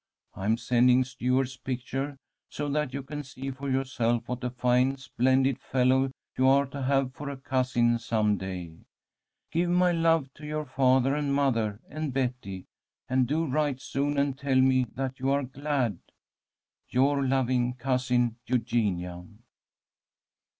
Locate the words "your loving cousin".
16.89-18.37